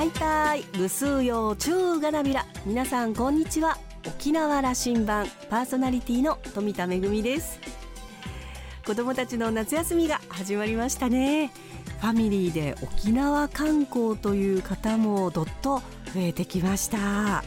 [0.00, 2.46] ハイタイ無数用中がなびら。
[2.64, 3.76] 皆さんこんにちは。
[4.06, 5.26] 沖縄羅針盤。
[5.50, 7.60] パーソナリティの富田恵です。
[8.86, 11.52] 子供たちの夏休みが始まりましたね。
[12.00, 15.82] ファミリーで沖縄観光という方もどっと
[16.14, 17.44] 増えてきました。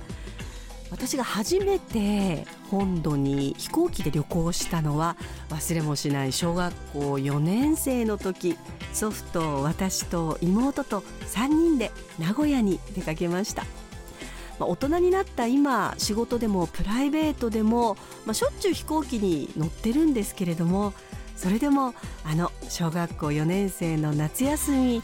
[0.91, 5.15] 私が初めて本土に飛行機で旅行したのは
[5.49, 8.57] 忘れもしない小学校4年生の時。
[8.93, 13.63] 祖父と私と妹と3人で名古屋に出かけました。
[14.59, 17.95] まあ、大人になった今仕事でもプライベートでも、
[18.25, 20.93] まあ、しょっちゅう飛行機に乗ってるんですけれども
[21.35, 25.01] それでもあの小学校4年生の夏休み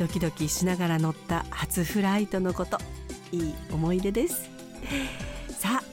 [0.00, 2.78] ドキドキしながら乗った初フライトのこと
[3.30, 4.50] いい思い出です。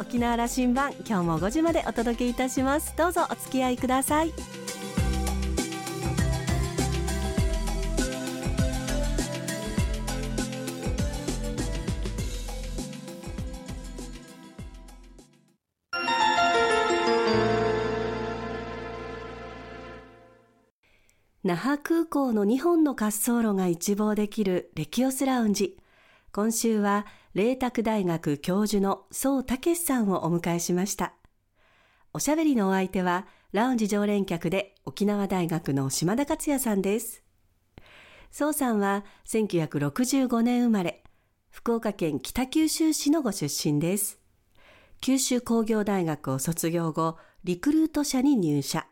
[0.08, 2.96] 沖縄羅針盤今日も5時までお届けいたします。
[2.96, 4.32] どうぞお付き合いください。
[21.44, 25.78] 那覇空港の2本の滑走路が一望できるレキオスラウンジ。
[26.32, 31.16] 今週は麗澤大学教授の宋武さんをお迎えしました。
[32.14, 37.24] おしゃべりのお相手はラウンジ常連客で沖縄大学の島田克也さんです。
[38.32, 41.04] 宋さんは1965年生まれ
[41.52, 44.18] 福岡県北九州市のご出身です。
[45.02, 48.88] 九州工業大学を卒業後リクルート社に入社。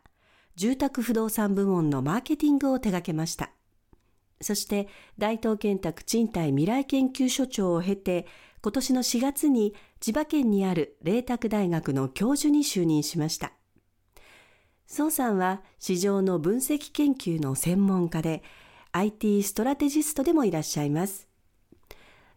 [0.56, 3.52] 住宅不動産部門のマーケティングを手掛けました。
[4.44, 8.26] そして大東建託賃貸未来研究所長を経て
[8.62, 13.52] 今年の4月に千葉県にある麗澤大学の教授に就任しました。
[14.86, 18.42] 宋さんは市場の分析研究の専門家で
[18.92, 21.26] IT ストラテジストでもいらっしゃいます。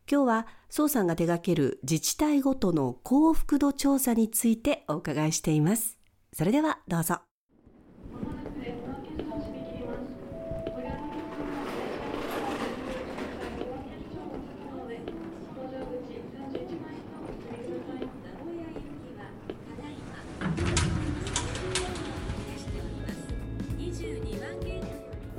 [0.09, 5.97] 今日は宋さんが手掛ける自治体ごとの幸福度調査についてお伺いしています。
[6.33, 7.26] それではどうぞ。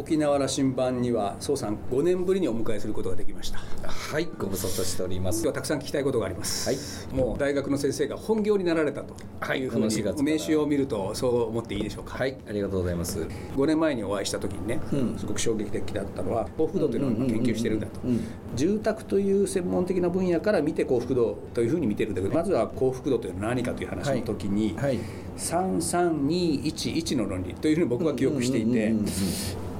[0.08, 3.58] 沖縄羅針盤には宋さん5年ぶりにお迎えすることができました。
[3.58, 5.42] はいご無沙汰しております。
[5.42, 6.66] 今日はたくさん聞きたいことがあります。
[6.66, 7.14] はい。
[7.14, 9.14] もう大学の先生が本業になられたと
[9.54, 12.16] いうふうに名刺を見るとそう思っていいでしょうか。
[12.16, 13.20] はいありがとうございます。
[13.54, 18.00] 5年前にお会いした時にね、うん、すごく衝撃的だったのは幸福度というのを研究してるんだと、
[18.54, 24.96] 住宅という専門的な分野から見て幸福度というふうに見てるんだけどまずは幸福度というのは何かという話の時に、はい。
[24.96, 25.28] はい。
[25.36, 28.92] 33211の論理というふうに僕は記憶していて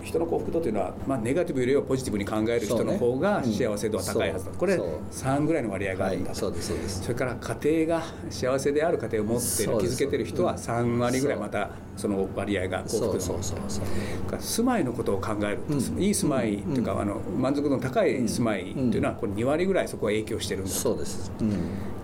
[0.08, 6.34] 人の幸福度というのは、まあ、ネガティブよりはポジティブに考える人の方が幸せ度は高いはずだ、これ3ぐらいの割合があるんだ。
[6.34, 21.52] と、はい、それから家庭が幸せである家庭を持っている築けてる人は3割ぐらいまたその割合が幸福度の住まいのことを考えると、うん、いい住まいというか、あの満足度の高い住まいというのはこれ2割ぐらいそこは影響してるんだそうです、うん、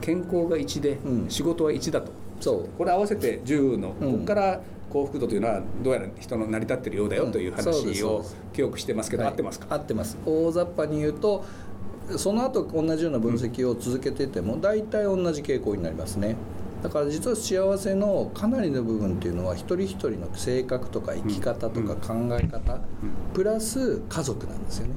[0.00, 0.98] 健康が1で、
[1.28, 2.12] 仕事は1だと。
[2.40, 2.68] そう。
[2.76, 4.60] これ合わせて10の、ここから
[4.94, 9.66] 幸福度というのはどうやら人の成り立ってるようだよという話を記憶してますけど、合ってますか？
[9.68, 10.16] 合ってます。
[10.24, 11.44] 大雑把に言うと
[12.16, 16.36] その後同じような分析を続けてても大体同じ傾向になりますね。
[16.82, 22.78] だから実は幸せのかなりの部分っていうのは一人一人の性格とか生き方とか考え方
[23.32, 24.92] プラス家族なんですよね。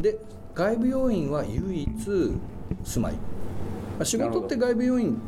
[0.00, 0.18] で
[0.54, 1.90] 外部要因は唯一
[2.82, 3.14] 住まい。
[4.04, 5.20] 仕事って外部要因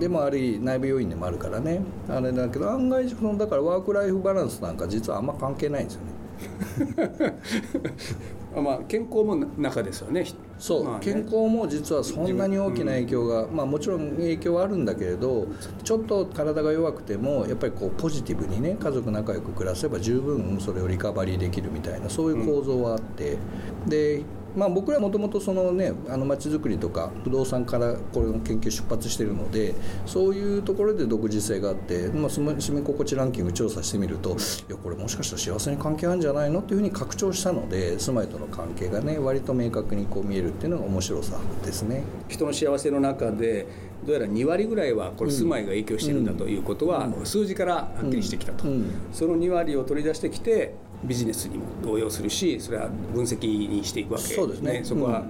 [0.00, 1.80] でもあり、内部要因でもあるからね。
[2.08, 6.20] あれだけど案外そのだからワーク・ライフ・バランスなんか実はあんま関係ないんですよね。
[8.56, 10.26] まあ健康も中ですよね。
[10.58, 15.46] そう、まあね、健康も実はそんなに大きな影響が、うん、まあもちろん影響はあるんだけれど
[15.84, 23.38] ちょっと体が弱くてもやっぱりこうポジティブにね家族仲良く暮らせば十分それをリカバリーできるみたいなそういう構造はあって、
[23.84, 24.22] うん、で
[24.56, 29.74] まあ、僕らもともとそのねあの街づくりとか不動産からこれの研究出発しているので
[30.06, 34.32] そういうところで独自性があって、まあ、住み心地ランキング調査してみるとい
[34.68, 42.02] やこれもしかしたら幸せに関係あるんじゃないのっていうふうに拡張したので住まいとの関係がね割と明確にこう見えるっていうのが面白さですね。
[42.28, 43.66] 人の幸せの中で
[44.04, 48.64] どうやら2割ぐらいはこれ住まいが影響しているんだということは数字からはっきりしてきたと、
[49.12, 50.74] その2割を取り出してきて
[51.04, 54.34] ビジネスにも応用するしそれは分析にしていくわけ。
[54.34, 54.82] そうですね。
[54.84, 55.24] そこは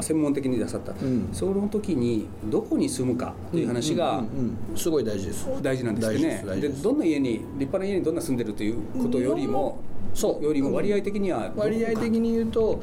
[0.00, 4.24] 専門的に出さった、うん、その時にどこに住むかという話が
[4.74, 5.46] すごい大事です。
[5.62, 6.60] 大事なんですよね。
[6.60, 9.78] でどんな家に立派な家にどんな住んでるということよりも
[10.14, 10.44] そう。
[10.44, 12.80] よりも割合的には割合的に言うと、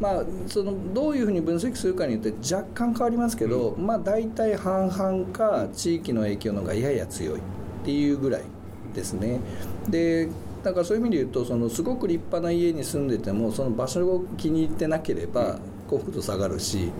[0.00, 7.40] まあ、そのどういうふうに分析するかによって若干変わりますけど、うん、まあ、大体半々か地域の影響の方がやや強いっ
[7.84, 8.42] ていうぐらい
[8.94, 9.40] ですね。
[9.88, 10.28] で
[10.68, 16.90] だからそういう意味で言うとそのすごく立派な家に住んでてもその場所を気に入ってなければ幸福度下がるし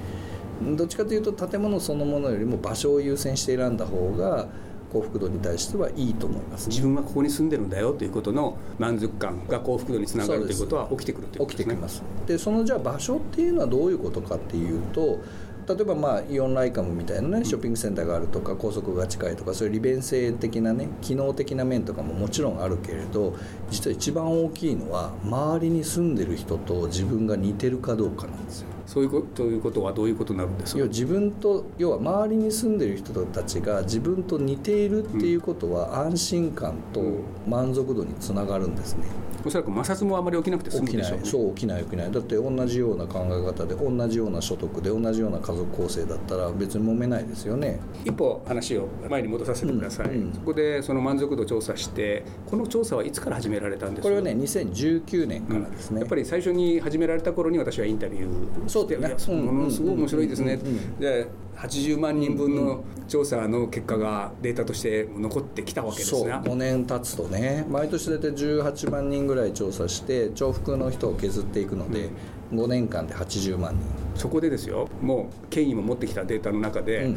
[0.62, 4.48] どっちかというと建物そのものよりも場所を優先して選んだ方が
[4.90, 11.74] 幸福度に対してはいいと思います、ね、自分はここに住んでるんだよということの満足感が幸福度につながるということは起きてくるということですね。
[11.74, 12.02] 起きてきます。
[12.26, 15.20] でそのじゃあ場所っていうのはどういうことかっていうと
[15.68, 23.36] 例えばまあイオンライカムみたいなねショッピングセンターがあるとか高速が近いとかそういう利便性的なね機能的な面とかももちろんあるけれど
[23.70, 28.77] 実は一番大きいのは周りに住んでる人と自分が似てるかどうかなんですよ。
[28.88, 30.82] そういうこということはどういうことになるんですか？
[30.84, 37.02] 自分と要は周りに住んでる人たちが自分と似ているっていうことは安心感と
[37.46, 39.04] 満足度につながるんですね。
[39.44, 42.10] おそらく摩擦もあまり起きなくて済むでしょう、ね、そう起きない起きない。
[42.10, 47.78] だって同じような考え方で同じような所得で同じような家族構成だったら別に揉めないですよね。
[48.04, 50.14] 一歩話を前に戻させてください、うん。
[50.14, 54.02] うん、そこでその満足度調査してこの調査はいつから始められたんですか？
[54.04, 59.36] これはね2019年からですね、うん、やっぱり最初に始められた頃に私はインタビューそうですね。
[59.42, 60.58] ものすごい面白いですね、
[60.98, 61.26] で
[61.56, 66.32] 80万人分の調査の結果がデータとして残ってきたわけですね。
[66.32, 67.66] 5年経つとね。
[67.68, 72.10] 毎年大体18万人ぐらい調査して重複の人を削っていくので、
[72.52, 73.82] 5年間で80万人。
[74.14, 74.88] そこでですよ。
[75.02, 77.16] もう権威も持ってきたデータの中で、うん、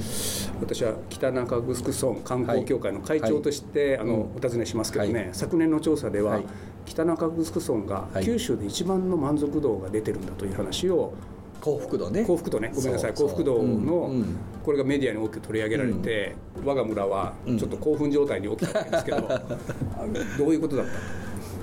[0.59, 6.45] 私は北中城村観光協会の会長として、はい、あのお尋ねしますけどね、はい、昨年の調査では、はい、
[6.85, 11.13] 北中城村が九州で一番の満足度が出てるんだという話を
[11.61, 12.25] 幸福度ね。
[12.25, 12.71] 幸福度ね。
[12.75, 13.13] ごめんなさい。
[13.13, 14.11] 幸福度の、
[14.63, 16.35] これがメディアに大きく取り上げられて、
[16.65, 19.21] 我が村はちょっと興奮状態に起きたわけですけど、
[20.37, 20.91] どういうことだった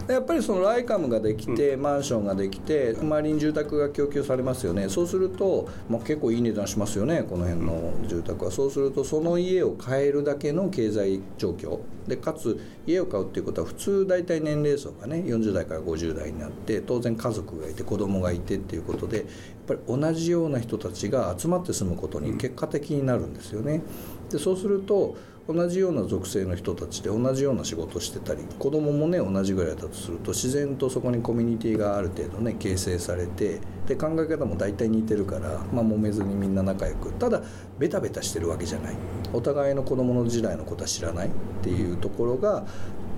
[0.08, 4.88] やっぱりそのライカムができて、マンションができて周りに住宅が供給されますよね。
[4.88, 8.50] そうすると、まあ、結構いい値段しますよねこの辺の住宅は。
[8.50, 11.80] そうするとその家を買えるだけの経済状況。
[12.06, 19.26] でかつ家を買うっていうことは普通大体年齢層がね40代から50代になって当然家族がいて子供がいてっていうことでやっ
[19.66, 23.82] ぱり同じような人たちが集まって住むことに結果的になるんですよね。
[24.30, 25.16] でそうすると
[25.48, 37.42] 同じような属性の人たちで同じような仕事してたり子供もね同じぐらいだとすると自然とそこにコミュニティがある程度ね形成されてで考え方も大体似てるから、まあ、揉めずにみんな仲良くただ
[37.78, 38.96] ベタベタしてるわけじゃない。
[39.32, 41.30] お互いの子供の時代のことは知らないっ
[41.62, 42.66] ていうところが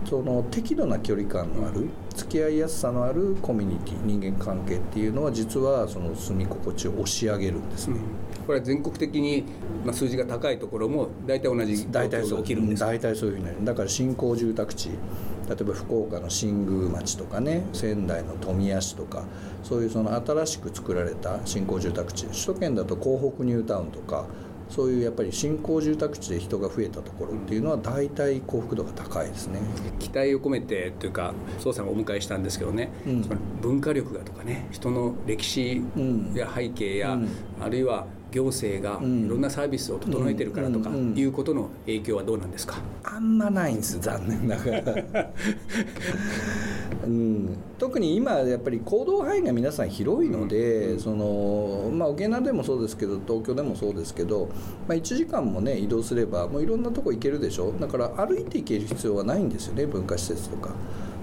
[0.05, 7.97] その適度な距離感のある付き合いやすさのあるコミュニティ人間関係っていうのは実はその住み心地を押し上げるんですね、
[8.39, 9.45] うん、これは全国的に、
[9.85, 12.39] まあ、数字が高いところも大体同じ大体そう。
[12.43, 13.65] 起きるんです大体そういうふうになる。
[13.65, 19.25] だから新興住宅地例えば福岡の新宮町とかね仙台の富谷市とか
[19.65, 24.27] そういうその新しく作られた新興住宅地首都圏だと港北ニュータウンとか
[24.71, 29.61] そういうやっぱり新興住宅地で人が増えたところっていうのは大体幸福度が高いですね。
[29.99, 35.83] 期待を込めてというか捜査をお迎えしたんですけどね、うん、その文化力がとかね人の歴史
[36.35, 37.29] や背景や、うん、
[37.61, 45.31] あるいは行政がいろんなサービスを整えてるからとかいうことの影響はどうなんですか、あんまないんです残念ながら。
[47.03, 54.49] うん、特に今やっぱり行動範囲が皆さん広いので、そのまあ、沖縄でもそうですけど東京でもそうですけど、
[54.87, 57.73] まあ、1時間もね移動すればもういろんなとこ行けるでしょ？
[57.81, 60.71] だから歩いて行ける必要はないんですよね文化施設とか。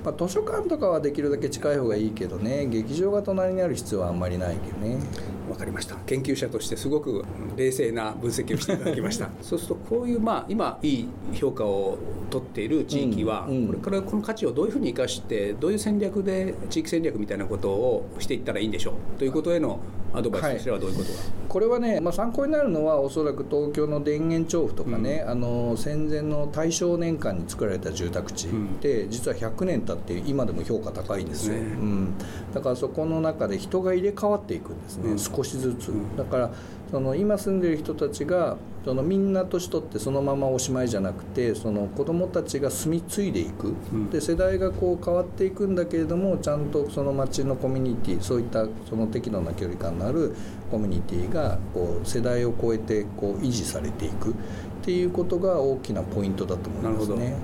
[0.05, 4.99] まあ、図書館とかはできるだけ近い方がいいけどね劇場が隣にある必要はあんまりないけどね
[5.47, 5.95] 分かりました。
[6.05, 7.23] 研究者としてすごく
[7.55, 9.29] 冷静な分析をしていただきました。
[9.41, 11.97] そうするとこういうまあ今いい評価を
[12.29, 19.19] 取っている地域は、これからこの価値をどういうふうに生かしてどういう戦略で地域戦略みたいなことをしていったらいいんでしょう？
[19.19, 19.79] ということへの
[20.13, 28.47] アドバイスとしてはどういうことが、はい、これはね、まあ、参考になるのはおそらく東京の田園調布とかね、うん、あの戦前の大正年間に作られた住宅地
[28.81, 32.13] で、実は100年経って今でも評価高いんですよ、ね、うん、
[32.53, 35.91] だからそこの中で人が入れ替わっていくんですね、うん、少しずつ。
[36.17, 36.51] だから
[36.89, 50.33] その今住んでる人たちがそのみんな年取ってそのままおしまいじゃなくてその子どもたちが住み継いでいく、うん、で世代がこう変わっていくんだけれどもちゃんとその町のコミュニティそういったその適度な距離感のある
[50.71, 54.31] コミュニティがこう世代を超えてこう維持されていく。
[54.31, 57.35] っていうことが大きなポイントだと思いますね。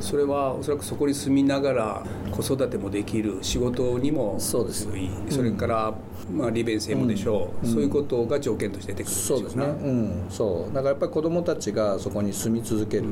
[0.00, 4.88] それはおそらくそこに住みながら子育てもできる仕事にもそうです
[5.30, 5.94] それから、
[6.30, 10.74] まあ、利便性もでしょう、うん、そういうことが条件として出てくるんでそうですね、うん、そう。
[10.74, 13.04] だからやっぱり子どもたちがそこに住み続ける、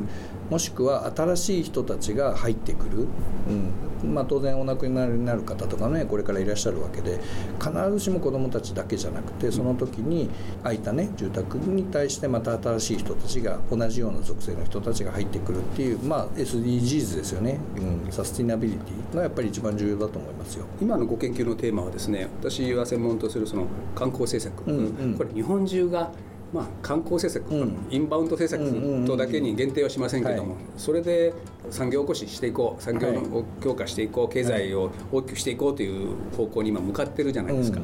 [0.50, 3.06] もしくは新しい人たちが入ってくる、
[3.48, 3.72] うん。
[4.04, 7.20] まあ、当然お亡くなりになる方とかねこれからいらっしゃるわけで
[7.58, 10.28] 必ずしも子どもたちだけじゃなくてその時に
[10.62, 17.58] 空いたね住宅に対してまた新しい人たちが同じような属性の人たちが入ってくるっていう、まあ、SDGs ですよね、
[18.04, 20.66] うん、サスティナビリティがやっぱり一番重要だと思いますよ。
[20.80, 26.12] 今のご研究のテーマはですね私は専門とするその観光政策、うんうん、これ日本中が
[26.52, 31.34] まあ、観光政策、うん、インバウンド政策とだけに限定はしませんけども、それで
[31.68, 37.80] 産業起こししていこう産業を強化していこう経済を大きくしていこうという方向に今向かってるじゃないですか、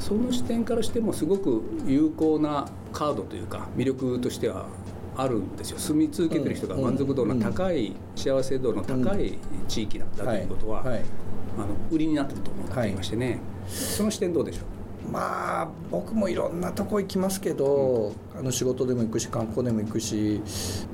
[0.00, 4.66] その視点からしてもすごく有効なカードというか魅力としては
[5.16, 5.78] あるんですよ。
[5.78, 9.38] 住み続けてる人が満足度の高い、幸せ度の高い
[9.68, 13.38] 地域なんだということは、あの売りになってると思っていましてね、
[13.68, 14.64] その視点どうでしょう？
[15.10, 20.40] まあ僕もいろんなとこ行きますけど、うん、あの仕事でも行くし観光でも行くし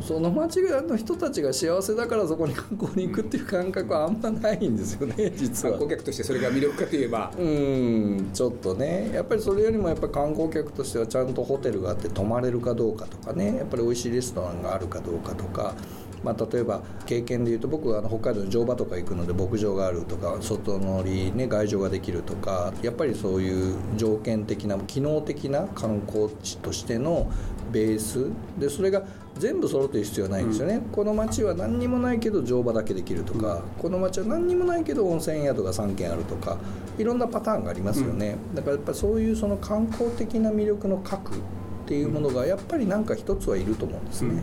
[0.01, 5.73] その町の人たちが幸せだからそこに観光に行くっていう感覚はあんまないんですよね実は。
[5.75, 8.31] 観光客としてそれが魅力かといえばうん。
[8.33, 15.75] ちょっとねやっぱりそれよりもやっぱ観光客としてはちゃんとホテルがあって泊まれるかどうかとかねやっぱり美味しいレストランがあるかどうかとか
[16.23, 27.31] まあ、例えば経験でいうと僕はあの北海道の乗馬とか行くので牧場があるとか外乗り、ね、外場ができるとかやっぱりそういう条件的な機能的な観光地としての
[27.73, 28.31] ベース。
[28.59, 29.05] でそれが
[29.39, 36.59] 全部揃っている必要はないんですよね、うん、この町は何にもないけど乗馬だけできるとか、うん、この町は何にもないけど温泉宿が3軒あるとか
[36.99, 41.39] いろんなパターンがありますよね、うん、だからやっぱそういうその観光的な魅力の核っ
[41.87, 44.43] ていうものがやっぱり何か一つはいると思うんですね。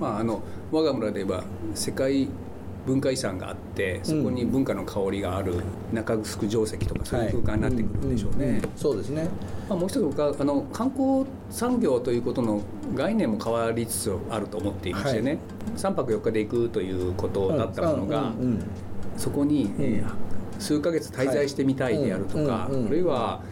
[0.00, 2.28] まああの我が村で言えば世界
[2.86, 5.54] 文化遺産があってそこに文化の香りがある
[5.92, 8.44] 中城城跡とかそういう空間になってくるんでしょうね。
[8.44, 9.28] はいうんうん、そうですね、
[9.68, 12.62] まあ、もう一つ僕はあの観光産業ということの
[12.94, 15.38] 概念も変わりつつあると思っていましてね、はい、
[15.76, 18.32] 3泊4日で行くということだったものが、
[19.16, 23.42] そこに、えー、数ヶ月滞在してみたいであるとか、あるいは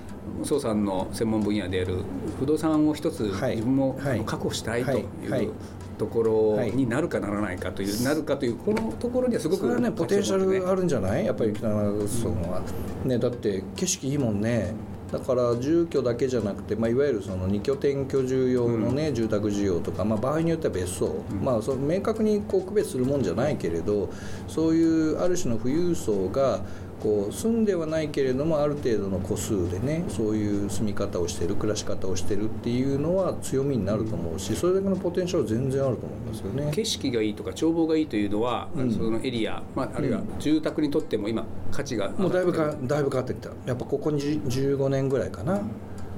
[0.42, 1.98] 宋さんの専門分野である
[2.38, 5.02] 不動産を一つ自分も確保したいとい
[5.46, 5.52] う
[6.00, 11.26] ところになるかならないかという、なるかというこのところにはすごく、それはねポテンシャルあるんじゃない？
[11.26, 12.62] やっぱり北長村は、
[13.04, 14.72] ねだって景色いいもんね。
[15.12, 24.08] だから住居だけじゃなくて、まあ、いわゆるその2拠点居住用のね、うん、住宅需要とか、まあ、場合によっては別荘、うん、まあ、その明確にこう区別するもんじゃないけれど
[24.46, 26.60] そういうある種の富裕層が
[27.00, 36.70] こう住んではないけれどもある程度の個数でねそういう住み方をしてる暮らし方をしてるっていうのは強みになると思うしそれだけのポテンシャルは全然あると思いますよね。
[36.72, 43.50] 景色がいいとか眺望がいいというのは、うん、そのエリア、まあ、あるいは住宅にとっても今価値がもうだいぶかだいぶ変わってきた。
[43.66, 45.60] やっぱここに15年ぐらいかな、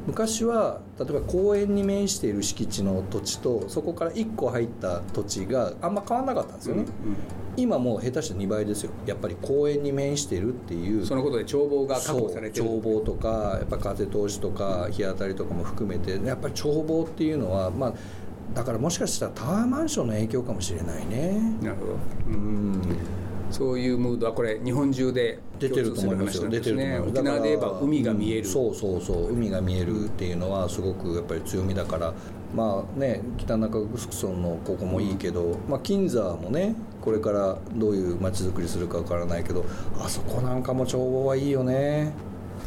[0.07, 7.17] 昔は例えば公園に面している敷地の土地とそこから1個入った土地があんま変わらなかったんですよね、うんうん。
[7.57, 8.91] 今もう下手して2倍ですよ。
[9.07, 12.65] やっぱり公園に面しているっていうそのことで眺望が確保されてる。
[12.65, 17.95] 眺望とかやっぱ風通しとか日当たりとかも含めてやっぱり眺望っていうのはまあ
[18.55, 21.41] だからもしかしたらタワーマンションの影響かもしれないね。
[21.63, 21.93] なるほど。
[22.27, 22.83] うん
[23.53, 26.49] そういうムードはこれ日本中で出てると思いますよ。
[26.49, 27.11] 出てると思います。
[27.11, 32.15] 沖縄で言えば海が見える、うん、そうそうそう海が見えるっていうのはすごくやっぱり強みだから
[32.55, 39.65] まあね北中城村のここもいいけど、まあ、金沢もねこれからどういう街づくりするかわからないけど
[39.99, 42.13] あそこなんかも眺望はいいよね。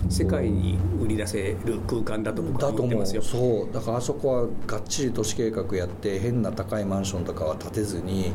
[0.10, 3.22] 世界に売り出せる空間だと僕は思ってますよ。
[3.22, 3.74] そう。
[3.74, 8.34] だからあそこはがっちり都市計画やって変な高いマンションとかは建てずに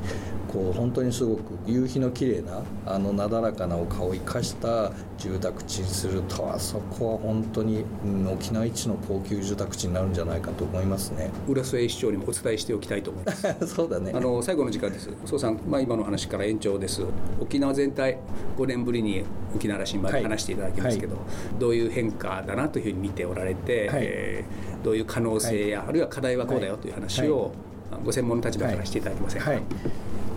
[0.53, 11.31] こう本当にすごく夕日の綺麗なあのなだらかな丘を生かした住宅地にするとあそこは本当に、うん、沖縄一の高級住宅地になるんじゃないかと思いますね。
[11.49, 13.47] 浦添市長にもお伝えしておきたいと思います。
[13.69, 14.13] そうだね。
[14.15, 15.09] あの最後の時間です。
[15.25, 17.03] 総さん、まあ、今の話から延長です。
[17.41, 18.19] 沖縄全体
[18.59, 19.23] 5年ぶりに
[19.55, 21.25] 沖縄羅針盤で話していただきますけど、はい。
[21.25, 27.53] はい、どういう変化だなというふうに見ておられて、はい、えー、どういう可能性や、あるいは課題はこうだよという話を、
[28.05, 29.53] ご専門の立場からしていただけませんか、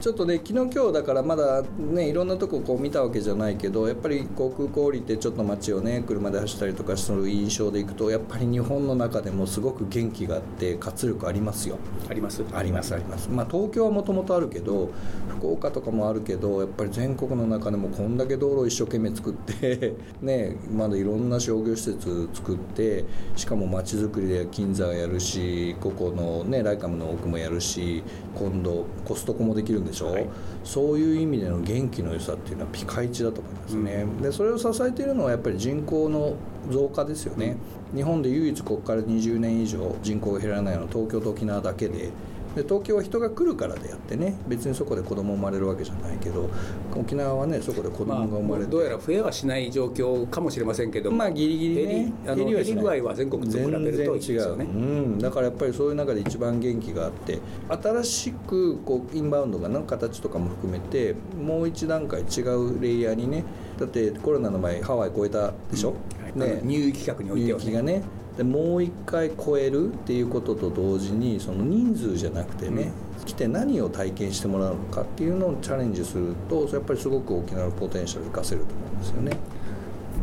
[0.04, 11.78] ちょっとね昨日今日だからまだねいろんなとここう見たわけじゃないけどやっぱり航空港降りてちょっと街をね車で走ったりとかする印象でいくとやっぱり日本の中でもすごく元気があって活力ありますよ。
[12.10, 12.44] あります。
[12.52, 13.30] ありますあります。
[13.30, 14.92] まあ東京はもともとあるけど
[15.38, 23.06] 福岡とかもあるけどやっぱり全国の中でもこんだけ道路を一生懸命作って ねまだいろんな商業施設作って
[23.38, 28.04] しかも街づくりで金座やるしここのねライカムの奥もやるし
[28.36, 30.28] 今度コストコもできるんでしょ、はい、
[30.64, 36.36] そういう意味での元気の良さっていうのはピカイチだと思いますね、うん、でそれを支えているのはやっぱり人口の
[36.70, 37.58] 増加ですよね、
[37.92, 42.10] うん、日本で唯一ここから20年以上人口が減らないのは東京と沖縄だけで
[42.56, 46.50] で東京は人が来るからでやってね別にそこで子供生まれるわけじゃないけど
[46.96, 52.14] 沖縄はねそこで子供が生まれて、まあ、どうやら増えはしない状況かもしれませんけどまあギリギリね。
[52.28, 54.68] あの減り具合は全国と比べると違うね、う。
[54.68, 63.44] ん、だからやっぱりそういう中で一番元気があって新しくこうインバウンドがの形とかも含めてもう一段階違うレイヤーにね
[63.78, 66.23] だってコロナの前ハワイ超えたでしょ、うん。
[66.23, 68.02] はい、ね、入域企画においては、ね、がね
[68.38, 79.38] でもう一回超えるっていうことと同時にその人数じゃなくてね、うん、来て何を体験してもらうのかっていうのをチャレンジするとやっぱりすごく沖縄のポテンシャルを生かせると思うんですよね。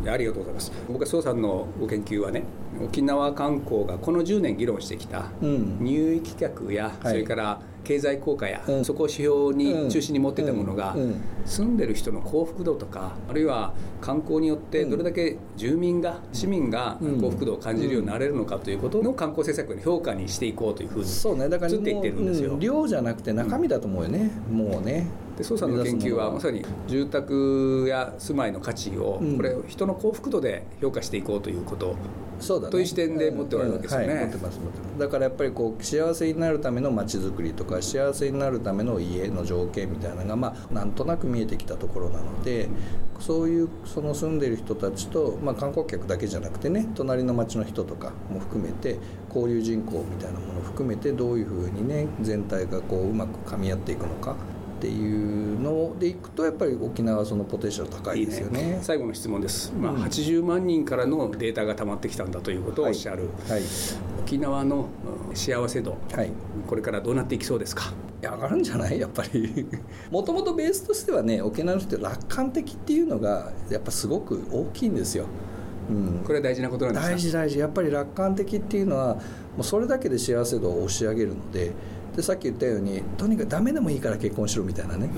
[0.05, 0.71] ありがとうございます。
[0.87, 2.43] 僕は蘇さんのご研究はね
[2.83, 10.95] 沖縄観光がこの10年議論してきた入域客や、それから経済効果や、そこを指標に中心に持ってたものが、
[11.45, 21.49] 住んでる人の幸福度とかあるいは観光によってどれだけ住民が市民が幸福度を感じるようになれるのかということの観光政策の評価にしていこうというふうにそうね。
[21.49, 25.07] だからっていってるんですよ、量じゃなくて中身だと思うよね、もうね
[25.41, 31.95] で捜査の研究はまさに住宅や住まいの価値をこれ人の幸福度で評価していこうということ。
[32.39, 34.15] そうだ、ね、という視点で持っておられるわけですよね、うん。
[34.15, 34.99] はい、持ってます持ってます。
[34.99, 42.67] だからやっぱりこう幸せになるための街づくりとか幸せになるための家の条件みたいなのがまあなんとなく見えてきたところなので、
[43.19, 54.35] そういうその住んでる人たちと、まあ、観光客だけじゃなくてね隣の町の人とかも含めて交流人口みたいなものを含めてどういうふうにね全体がこううまくかみ合っていくのか
[54.81, 63.61] っていうのでいくとやっぱり沖縄はそのポテンシャル高いですよね、ね、最後の質問です、まあ、80万人からのデータが溜まってきたんだということをおっしゃる、はい、はい、
[64.23, 64.89] 沖縄の
[65.35, 66.31] 幸せ度、はい、
[66.65, 67.93] これからどうなっていきそうですか？
[68.23, 68.99] 上がるんじゃない？
[68.99, 69.67] やっぱり。
[70.09, 75.25] もともとベースとしてはね沖縄の人って楽観的っていうのがやっぱすごく大きいんですよ。
[75.89, 77.59] うん、これは大事なことなんです大事大事。
[77.59, 79.21] やっぱり楽観的っていうのはも
[79.59, 81.71] うそれだけで幸せ度を押し上げるので
[82.15, 85.09] でさっき言ったようにとにかくダメでもいいから結婚しろみたいなね。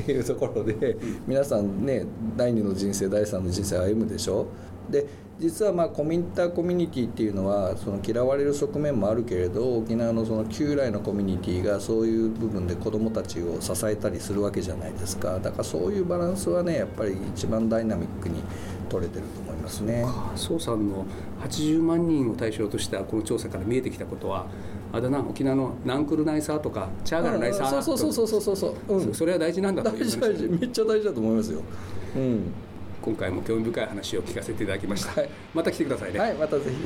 [0.00, 2.06] っていうところで皆さんね
[2.36, 4.46] 第二の人生第三の人生歩むでしょ？
[4.88, 5.06] で
[5.38, 15.38] 実はまあコミンターコミュニティっていうのはその嫌われる側面もあるけれど沖縄のその旧来のコミュニティがそういう部分で子どもたちを支えたりするわけじゃないですか。
[15.38, 18.42] だからそういうバランスはねやっぱり一番ダイナミックに
[18.88, 20.04] 取れてると思いますね。
[20.34, 21.06] 宋さんの
[21.42, 24.46] 80万人を対象としたこの調査から見えてきたことは
[24.92, 29.10] あだな沖縄のナンクルナイサーとかチャーガルナイサーそうそうそうそうそうそう、う。
[29.10, 31.62] ん、それは大事なんだという大事めっちゃ大事だと思いますよ、
[32.16, 32.52] うん、
[33.00, 36.18] 今回も興味深い話を聞かせていただきました、はい、また来てくださいね。
[36.18, 36.76] はいまたぜひ。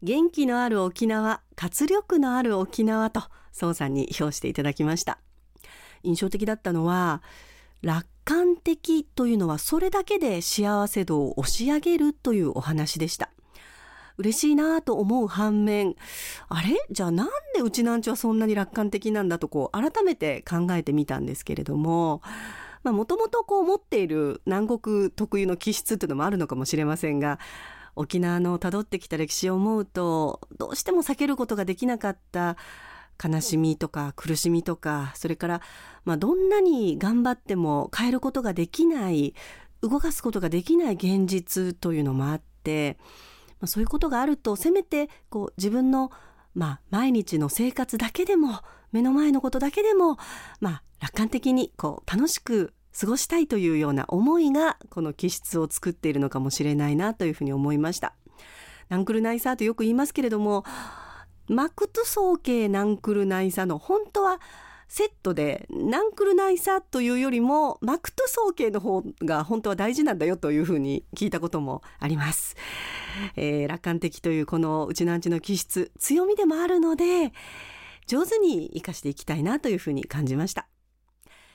[0.00, 5.18] 元気のある沖縄活力のある沖縄と宋さんに評していただきました。
[6.04, 7.22] 印象的だったのは
[7.82, 13.30] 楽観的というのはそれだけで幸せ度を押し上げるというお話でした。
[14.16, 15.94] 嬉しいなぁと思う反面
[16.48, 16.76] あれ？
[16.90, 22.20] じゃあなんでうちなんちはそんなに楽観的なんだとこう改めて考えてみたんですけれども
[22.82, 27.38] もともとこう持っている南国特有の気質というのもあるのかもしれませんが
[27.94, 32.56] 沖縄の辿ってきた歴史を思うとどうしても避けることができなかった
[33.22, 35.60] 悲しみとか苦しみとかそれから、
[36.04, 39.34] まあ、どんなに頑張っても変えることができない
[39.82, 42.96] 動かすことができない現実というのもあって、
[43.60, 46.10] まあ、そういうことがあるとせめてこう自分の、
[46.54, 48.60] まあ、毎日の生活だけでも
[48.92, 50.16] 目の前のことだけでも、
[50.60, 58.14] まあ、楽観的にこう楽しく過ごしたいというような思いがこの気質を作っているのかもしれないなというふうに思いました。
[58.88, 60.64] ナンクルナイサーとよく言いますけれども
[61.48, 64.40] マクト総計ナンクルナイサの本当は
[64.88, 72.56] セットでナンクルナイサというよりもマクト総計の方が本当は大事なんだよというふうに聞いたこともあります、
[73.36, 77.32] えー、楽観的というこのうちなんちの気質強みでもあるので
[78.06, 80.66] 上手に生かしていきたいなというふうに感じました。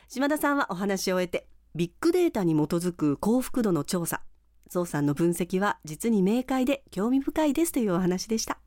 [0.08, 4.22] 島田さんはお話を終えてビッグデータに基づく幸福度の調査。
[4.70, 8.60] ゾウさんの分析は実に明快で興味深いですというお話でした。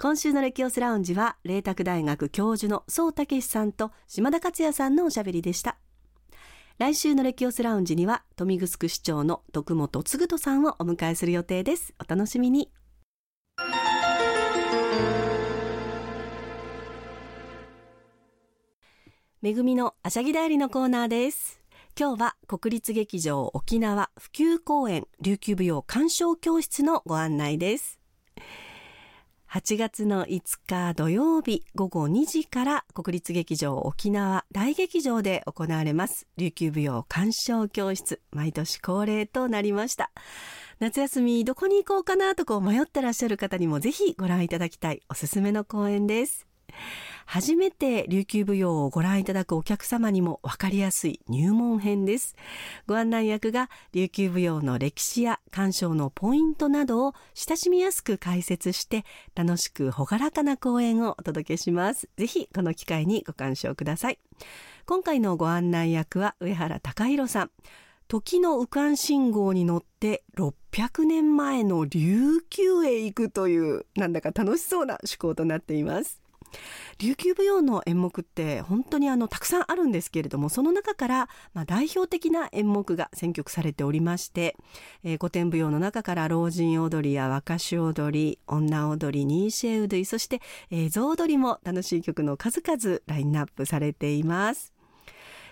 [0.00, 5.76] 今週のレキオスラウンジは、麗澤大学教授の宋武さんと島田克也さんのおしゃべりでした。
[6.78, 11.94] 来週のレキオスラウンジには、富城市長の徳本嗣人さんをお迎えする予定です。
[11.98, 12.70] お楽しみに。
[19.42, 21.60] めぐみのあしゃぎだよりのコーナーです。
[21.98, 27.97] 今日は国立劇場沖縄普及公演琉球舞踊鑑賞教室のご案内です。
[29.50, 36.26] 8月の5日土曜日午後2時から国立劇場沖縄大劇場で行われます。
[36.36, 38.20] 琉球舞踊鑑賞教室。
[38.30, 40.10] 毎年恒例となりました。
[40.80, 46.47] 夏休みどこに行こうかなとこう迷ってらっしゃる方にもぜひご覧いただきたいおすすめの公演です。
[47.26, 52.36] 初めて琉球舞踊をご覧いただくお客様にも分かりやすい入門編です。
[52.86, 62.08] ご案内役が琉球舞踊の歴史や鑑賞のポイントなどを親しみやすく解説して楽しく朗らかな講演をお届けします。
[62.16, 64.18] ぜひこの機会にご鑑賞ください。
[64.86, 67.50] 今回のご案内役は上原隆弘さん。
[68.08, 76.22] 時の右官信号に乗って600年前の琉球へ行くというなんだか楽しそうな趣向となっています。
[76.98, 84.56] 琉球舞踊の演目って本当にあのたくさんあるんですけれどもその中からまあ代表的な演目が選曲されておりまして、
[85.04, 94.77] えー、古典舞踊の中から老人踊りや若衆踊り女踊りニーシェウドイそして、えー、象踊りも楽しい曲の数々ラインナップされています。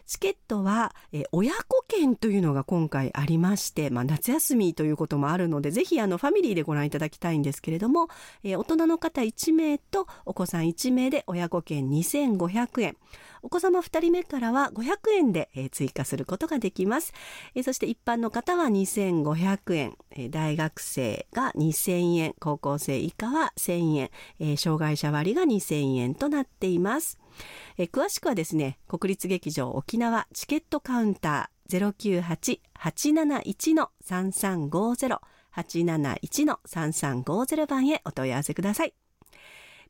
[0.07, 8.09] チケットは、え親子券というのが今回ありまして、まあ、夏休みということもあるので、ぜひあのファミリーでご覧いただきたいんですけれども、
[8.45, 12.97] え大人の方1名とお子さん1名で親子券2500円。
[13.42, 17.12] お子様2人目からは500円で、え追加することができます。
[17.57, 27.19] えそして一般の方は2500円、え大学生が2000円、高校生以下は1000円、え障害者割が2000円となっています。
[27.79, 35.18] え詳しくはですね国立劇場沖縄チケットカウンター098-871-3350
[35.57, 38.94] 871-3350番へお問い合わせください。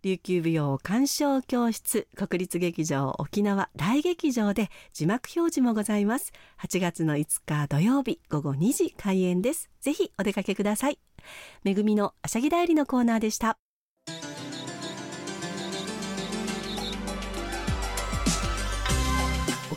[0.03, 6.33] 琉球舞踊鑑賞教室国立劇場沖縄大劇場で字幕表示もございます。
[6.61, 9.69] 8月の5日土曜日午後2時開演です。
[9.81, 11.01] ぜひお出かけください。
[11.65, 13.59] めぐみのあしゃぎだよりのコーナーでした。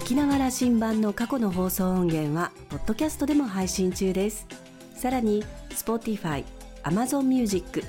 [0.10, 4.48] 沖縄羅針盤の過去の放送音源はポッドキャストでも配信中です。
[4.96, 6.44] さらに Spotify、
[6.82, 7.84] Amazon Music、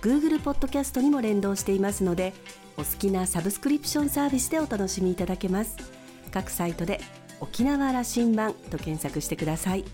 [0.00, 2.32] Google ポッドキャストにも連動していますので
[2.78, 5.76] お好きなサブスクリプションサービスでお楽しみいただけます。
[6.30, 6.98] 各サイトで
[7.40, 9.84] 沖縄羅針盤と検索してください。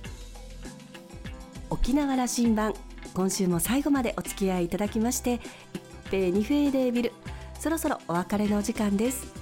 [1.69, 2.75] 沖縄羅針盤
[3.13, 5.41] 今週も最後までお付き合いいただきまして
[5.75, 7.13] 一平二平デービル
[7.59, 9.42] そろそろお別れのお時間です。